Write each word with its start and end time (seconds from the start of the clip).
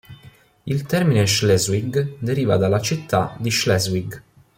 Il 0.65 0.81
termine 0.87 1.27
"Schleswig" 1.27 2.13
deriva 2.17 2.57
dalla 2.57 2.79
città 2.81 3.35
di 3.37 3.51
Schleswig. 3.51 4.23